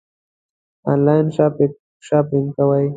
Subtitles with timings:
[0.91, 1.25] آنلاین
[2.05, 2.87] شاپنګ کوئ؟